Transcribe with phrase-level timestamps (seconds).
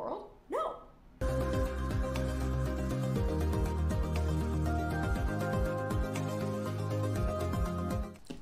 [0.00, 0.30] world?
[0.48, 0.76] No.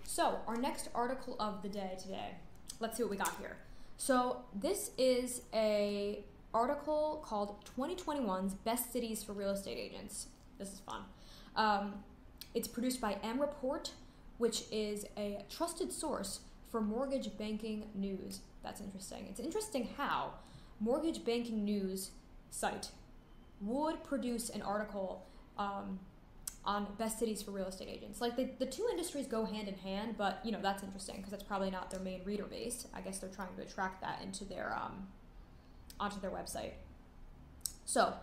[0.05, 2.37] So, our next article of the day today.
[2.81, 3.57] Let's see what we got here.
[3.97, 6.25] So, this is a
[6.55, 10.29] article called 2021's Best Cities for Real Estate Agents.
[10.59, 11.03] This is fun.
[11.57, 11.95] Um,
[12.55, 13.93] it's produced by M Report,
[14.39, 16.41] which is a trusted source
[16.71, 18.41] for mortgage banking news.
[18.63, 19.27] That's interesting.
[19.29, 20.35] It's interesting how
[20.81, 22.11] mortgage banking news
[22.51, 22.89] site
[23.61, 25.27] would produce an article
[25.59, 25.99] um,
[26.65, 28.21] on best cities for real estate agents.
[28.21, 31.31] Like the, the two industries go hand in hand, but you know that's interesting because
[31.31, 32.87] that's probably not their main reader base.
[32.95, 35.09] I guess they're trying to attract that into their um,
[35.99, 36.73] onto their website.
[37.85, 38.15] So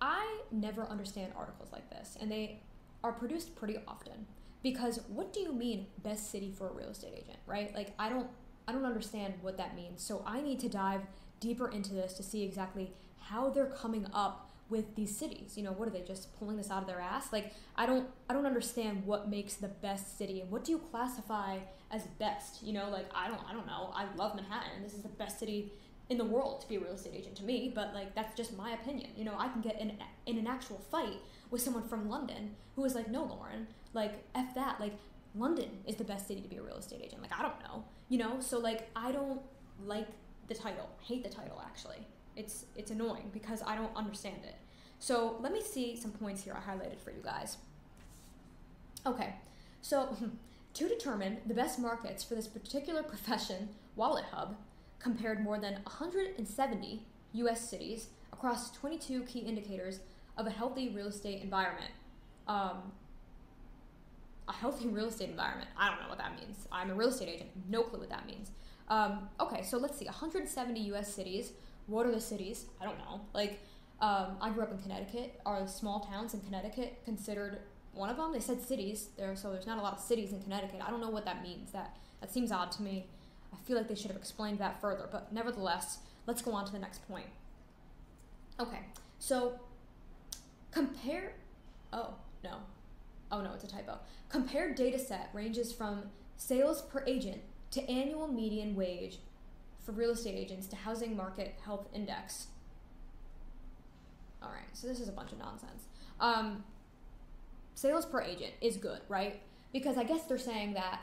[0.00, 2.60] I never understand articles like this, and they
[3.02, 4.26] are produced pretty often
[4.62, 7.74] because what do you mean best city for a real estate agent, right?
[7.74, 8.28] Like I don't
[8.66, 10.02] I don't understand what that means.
[10.02, 11.02] So I need to dive
[11.40, 15.54] deeper into this to see exactly how they're coming up with these cities.
[15.56, 17.32] You know, what are they just pulling this out of their ass?
[17.32, 20.78] Like I don't I don't understand what makes the best city and what do you
[20.78, 21.58] classify
[21.90, 22.62] as best?
[22.62, 23.90] You know, like I don't I don't know.
[23.94, 24.82] I love Manhattan.
[24.82, 25.72] This is the best city
[26.08, 28.56] in the world to be a real estate agent to me, but like that's just
[28.56, 29.10] my opinion.
[29.16, 29.92] You know, I can get in
[30.26, 31.18] in an actual fight
[31.50, 34.80] with someone from London who is like, "No, Lauren, like f that.
[34.80, 34.94] Like
[35.34, 37.84] London is the best city to be a real estate agent." Like I don't know.
[38.08, 39.40] You know, so like I don't
[39.84, 40.08] like
[40.48, 40.88] the title.
[41.02, 42.06] Hate the title actually.
[42.36, 44.56] It's it's annoying because I don't understand it.
[44.98, 47.56] So let me see some points here I highlighted for you guys.
[49.06, 49.34] Okay,
[49.80, 50.14] so
[50.74, 54.54] to determine the best markets for this particular profession, WalletHub
[54.98, 57.68] compared more than 170 U.S.
[57.68, 60.00] cities across 22 key indicators
[60.36, 61.90] of a healthy real estate environment.
[62.46, 62.92] Um,
[64.50, 65.68] a healthy real estate environment.
[65.78, 66.66] I don't know what that means.
[66.72, 67.50] I'm a real estate agent.
[67.68, 68.50] No clue what that means.
[68.88, 70.06] Um, okay, so let's see.
[70.06, 71.14] 170 U.S.
[71.14, 71.52] cities.
[71.86, 72.66] What are the cities?
[72.80, 73.20] I don't know.
[73.32, 73.60] Like,
[74.00, 75.40] um, I grew up in Connecticut.
[75.46, 77.60] Are small towns in Connecticut considered
[77.92, 78.32] one of them?
[78.32, 80.80] They said cities there, so there's not a lot of cities in Connecticut.
[80.84, 81.70] I don't know what that means.
[81.70, 83.06] That that seems odd to me.
[83.52, 85.08] I feel like they should have explained that further.
[85.10, 87.26] But nevertheless, let's go on to the next point.
[88.58, 88.80] Okay,
[89.20, 89.60] so
[90.72, 91.34] compare.
[91.92, 92.56] Oh no,
[93.32, 93.98] oh no, it's a typo.
[94.28, 96.04] Compared data set ranges from
[96.36, 97.42] sales per agent
[97.72, 99.18] to annual median wage
[99.84, 102.48] for real estate agents to housing market health index.
[104.42, 105.84] All right, so this is a bunch of nonsense.
[106.18, 106.64] Um,
[107.74, 109.40] sales per agent is good, right?
[109.72, 111.00] Because I guess they're saying that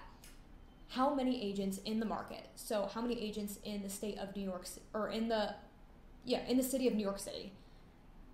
[0.89, 4.44] how many agents in the market, so how many agents in the state of New
[4.44, 5.53] York, or in the,
[6.25, 7.51] yeah, in the city of New York City,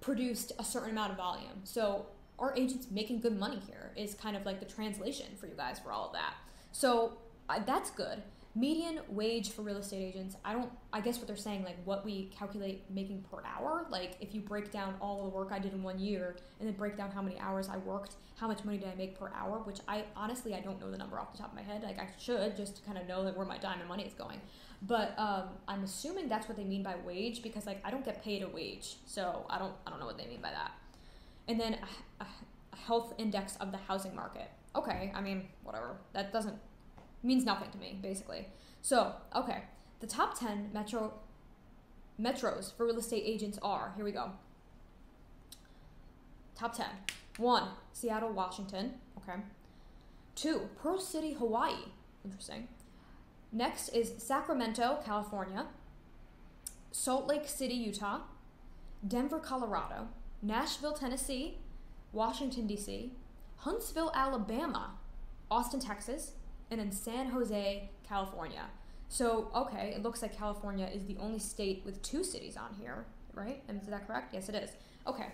[0.01, 1.61] produced a certain amount of volume.
[1.63, 2.05] So
[2.39, 3.91] are agents making good money here?
[3.95, 6.33] Is kind of like the translation for you guys for all of that.
[6.71, 7.17] So
[7.49, 8.23] uh, that's good
[8.55, 12.05] median wage for real estate agents i don't i guess what they're saying like what
[12.05, 15.73] we calculate making per hour like if you break down all the work i did
[15.73, 18.77] in one year and then break down how many hours i worked how much money
[18.77, 21.37] did i make per hour which i honestly i don't know the number off the
[21.39, 23.57] top of my head like i should just to kind of know that where my
[23.57, 24.39] time and money is going
[24.83, 28.23] but um, i'm assuming that's what they mean by wage because like i don't get
[28.23, 30.73] paid a wage so i don't i don't know what they mean by that
[31.47, 31.77] and then
[32.19, 32.27] a, a,
[32.75, 36.57] health index of the housing market okay i mean whatever that doesn't
[37.23, 38.47] means nothing to me, basically.
[38.81, 39.63] So, okay,
[40.01, 41.13] the top 10 metro
[42.21, 44.31] metros for real estate agents are here we go.
[46.55, 46.85] Top 10.
[47.37, 48.95] One, Seattle, Washington.
[49.17, 49.39] Okay.
[50.35, 51.73] Two, Pearl City, Hawaii.
[52.23, 52.67] Interesting.
[53.51, 55.65] Next is Sacramento, California.
[56.91, 58.21] Salt Lake City, Utah.
[59.07, 60.09] Denver, Colorado.
[60.43, 61.57] Nashville, Tennessee.
[62.11, 63.11] Washington, D.C.
[63.57, 64.91] Huntsville, Alabama.
[65.49, 66.33] Austin, Texas
[66.71, 68.65] and then San Jose, California.
[69.07, 73.05] So, okay, it looks like California is the only state with two cities on here,
[73.33, 73.61] right?
[73.69, 74.33] Is that correct?
[74.33, 74.71] Yes, it is.
[75.05, 75.27] Okay.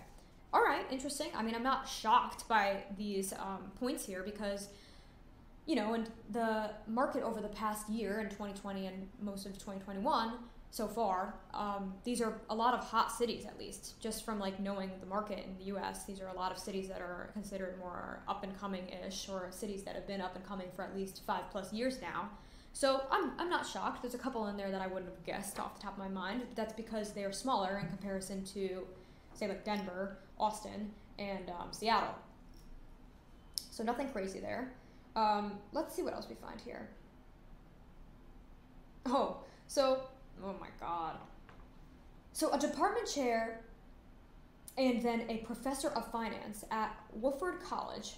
[0.51, 1.29] All right, interesting.
[1.35, 4.67] I mean, I'm not shocked by these um, points here because,
[5.65, 10.33] you know, and the market over the past year in 2020 and most of 2021
[10.71, 11.35] so far.
[11.53, 15.05] Um, these are a lot of hot cities, at least, just from like knowing the
[15.05, 16.05] market in the U.S.
[16.05, 19.47] These are a lot of cities that are considered more up and coming ish, or
[19.51, 22.29] cities that have been up and coming for at least five plus years now.
[22.73, 24.03] So I'm, I'm not shocked.
[24.03, 26.07] There's a couple in there that I wouldn't have guessed off the top of my
[26.07, 26.43] mind.
[26.55, 28.85] That's because they are smaller in comparison to,
[29.33, 32.15] say, like Denver, Austin, and um, Seattle.
[33.71, 34.71] So nothing crazy there.
[35.15, 36.89] Um, let's see what else we find here.
[39.07, 40.01] Oh, so
[40.43, 41.17] Oh my god.
[42.31, 43.61] So, a department chair
[44.77, 48.13] and then a professor of finance at Wofford College.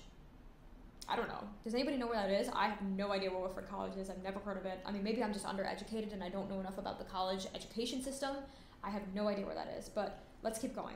[1.10, 1.44] I don't know.
[1.64, 2.50] Does anybody know where that is?
[2.54, 4.10] I have no idea where Wofford College is.
[4.10, 4.80] I've never heard of it.
[4.86, 8.02] I mean, maybe I'm just undereducated and I don't know enough about the college education
[8.02, 8.36] system.
[8.84, 10.96] I have no idea where that is, but let's keep going.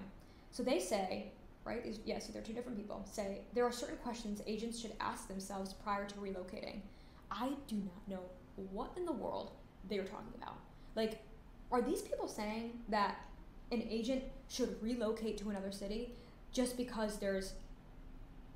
[0.52, 1.32] So they say,
[1.66, 1.84] right?
[2.06, 3.04] Yes, they're two different people.
[3.12, 6.82] Say there are certain questions agents should ask themselves prior to relocating.
[7.32, 8.22] I do not know
[8.72, 9.52] what in the world
[9.90, 10.58] they are talking about.
[10.96, 11.22] Like,
[11.72, 13.18] are these people saying that
[13.72, 16.12] an agent should relocate to another city
[16.52, 17.54] just because there's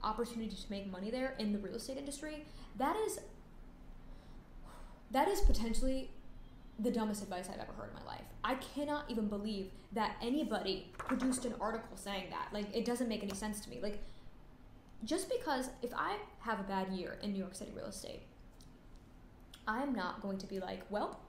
[0.03, 2.45] opportunity to make money there in the real estate industry?
[2.77, 3.19] That is
[5.11, 6.11] that is potentially
[6.77, 8.23] the dumbest advice I've ever heard in my life.
[8.43, 12.47] I cannot even believe that anybody produced an article saying that.
[12.53, 13.79] Like, it doesn't make any sense to me.
[13.81, 13.99] Like,
[15.03, 18.21] just because if I have a bad year in New York City real estate,
[19.67, 21.19] I'm not going to be like, well,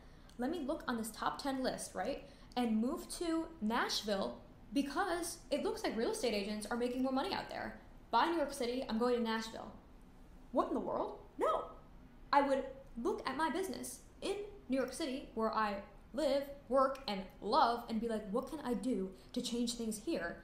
[0.40, 2.24] let me look on this top 10 list, right?
[2.56, 4.38] And move to Nashville
[4.72, 7.78] because it looks like real estate agents are making more money out there.
[8.10, 9.70] Buy New York City, I'm going to Nashville.
[10.52, 11.18] What in the world?
[11.38, 11.66] No.
[12.32, 12.64] I would
[13.02, 14.36] look at my business in
[14.68, 15.76] New York City, where I
[16.14, 20.42] live, work, and love, and be like, what can I do to change things here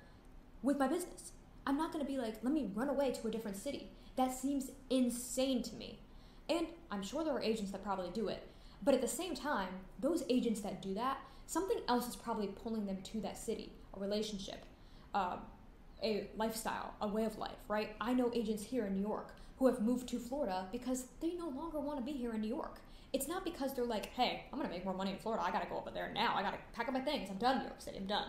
[0.62, 1.32] with my business?
[1.66, 3.90] I'm not gonna be like, let me run away to a different city.
[4.16, 6.00] That seems insane to me.
[6.48, 8.46] And I'm sure there are agents that probably do it.
[8.82, 9.68] But at the same time,
[10.00, 14.00] those agents that do that, something else is probably pulling them to that city a
[14.00, 14.64] relationship,
[15.14, 15.36] uh,
[16.02, 17.96] a lifestyle, a way of life, right?
[18.00, 21.48] I know agents here in New York who have moved to Florida because they no
[21.48, 22.80] longer want to be here in New York.
[23.12, 25.42] It's not because they're like, hey, I'm gonna make more money in Florida.
[25.42, 26.34] I gotta go over there now.
[26.36, 27.30] I gotta pack up my things.
[27.30, 27.96] I'm done New York City.
[27.96, 28.26] I'm done.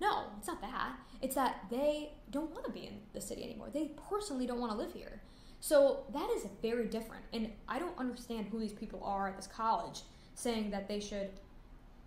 [0.00, 0.96] No, it's not that.
[1.22, 3.68] It's that they don't want to be in the city anymore.
[3.72, 5.22] They personally don't want to live here.
[5.60, 7.24] So that is very different.
[7.32, 10.02] And I don't understand who these people are at this college
[10.34, 11.30] saying that they should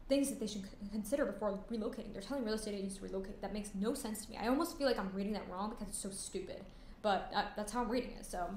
[0.08, 2.12] things that they should consider before relocating.
[2.14, 3.42] They're telling real estate agents to relocate.
[3.44, 4.38] That makes no sense to me.
[4.38, 6.64] I almost feel like I'm reading that wrong because it's so stupid.
[7.04, 8.26] But uh, that's how I'm reading it.
[8.26, 8.50] So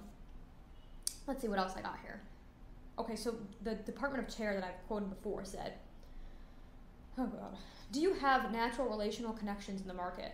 [1.26, 2.22] let's see what else I got here
[2.98, 5.74] okay, so the Department of Chair that I've quoted before said,
[7.18, 7.56] oh God,
[7.90, 10.32] do you have natural relational connections in the market?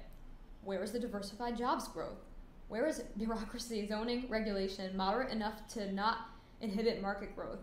[0.62, 2.24] Where is the diversified jobs growth?
[2.68, 6.28] Where is bureaucracy, zoning, regulation moderate enough to not
[6.60, 7.60] inhibit market growth?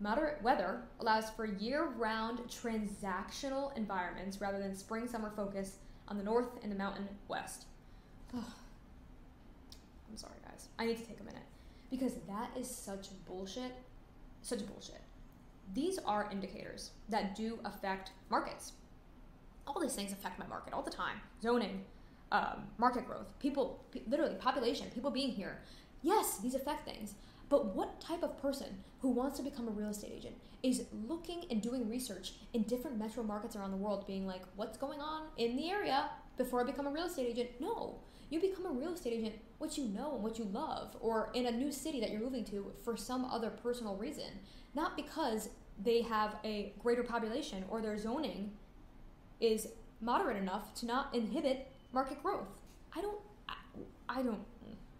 [0.00, 5.76] Moderate weather allows for year round transactional environments rather than spring summer focus
[6.08, 7.66] on the north and the mountain west.
[8.34, 8.42] I'm
[10.16, 10.68] sorry, guys.
[10.78, 11.44] I need to take a minute
[11.90, 13.72] because that is such bullshit
[14.44, 15.00] such bullshit.
[15.72, 18.72] These are indicators that do affect markets.
[19.66, 21.20] All these things affect my market all the time.
[21.42, 21.84] Zoning,
[22.32, 25.60] um, market growth, people, literally population, people being here.
[26.02, 27.14] Yes, these affect things.
[27.48, 31.44] But what type of person who wants to become a real estate agent is looking
[31.50, 35.24] and doing research in different metro markets around the world, being like, what's going on
[35.36, 37.50] in the area before I become a real estate agent?
[37.60, 38.00] No.
[38.30, 41.46] You become a real estate agent what you know and what you love, or in
[41.46, 44.30] a new city that you're moving to for some other personal reason,
[44.74, 45.50] not because
[45.82, 48.52] they have a greater population or their zoning
[49.40, 49.68] is
[50.00, 52.48] moderate enough to not inhibit market growth.
[52.94, 53.18] I don't,
[53.48, 53.54] I,
[54.08, 54.40] I don't,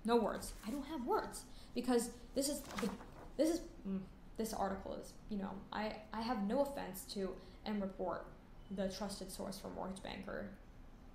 [0.04, 0.54] no words.
[0.66, 1.44] I don't have words
[1.74, 2.88] because this is the,
[3.36, 4.00] this is mm,
[4.36, 7.30] this article is you know I I have no offense to
[7.66, 8.26] M Report,
[8.70, 10.50] the trusted source for mortgage banker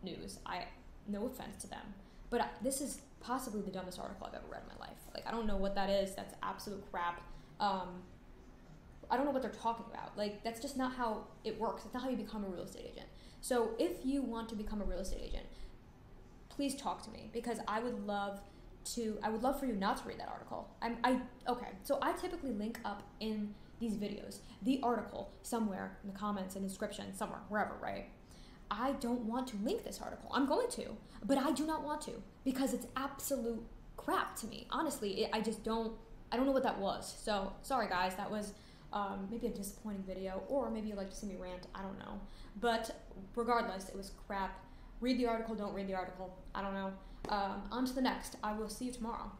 [0.03, 0.39] news.
[0.45, 0.65] I
[1.07, 1.93] no offense to them,
[2.29, 4.97] but I, this is possibly the dumbest article I've ever read in my life.
[5.13, 6.15] Like I don't know what that is.
[6.15, 7.21] That's absolute crap.
[7.59, 8.03] Um,
[9.11, 10.17] I don't know what they're talking about.
[10.17, 11.83] Like that's just not how it works.
[11.85, 13.07] It's not how you become a real estate agent.
[13.41, 15.45] So if you want to become a real estate agent,
[16.59, 18.41] please talk to me because I would love
[18.95, 19.17] to.
[19.23, 20.69] I would love for you not to read that article.
[20.81, 20.97] I'm.
[21.05, 21.69] I okay.
[21.83, 26.67] So I typically link up in these videos the article somewhere in the comments and
[26.67, 28.07] description somewhere wherever right
[28.69, 30.29] I don't want to link this article.
[30.33, 32.11] I'm going to, but I do not want to
[32.43, 33.63] because it's absolute
[33.95, 34.67] crap to me.
[34.69, 35.93] Honestly, it, I just don't.
[36.31, 37.15] I don't know what that was.
[37.23, 38.15] So sorry, guys.
[38.15, 38.53] That was
[38.91, 41.67] um, maybe a disappointing video, or maybe you like to see me rant.
[41.73, 42.19] I don't know.
[42.59, 42.91] But
[43.33, 44.59] regardless, it was crap.
[45.01, 45.55] Read the article.
[45.55, 46.37] Don't read the article.
[46.53, 46.91] I don't know.
[47.29, 48.35] Um, on to the next.
[48.43, 49.31] I will see you tomorrow.